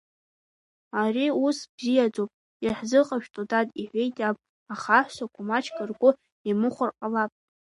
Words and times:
Ари 1.01 1.25
ус 1.45 1.57
бзиаӡоуп, 1.75 2.31
иаҳзыҟашәҵо, 2.65 3.41
дад,— 3.49 3.67
иҳәеит 3.81 4.15
иаб, 4.19 4.37
аха 4.73 4.93
аҳәсақәа 4.99 5.41
маҷк 5.49 5.77
ргәы 5.89 6.09
иамыхәар 6.47 6.91
ҟалап! 6.97 7.31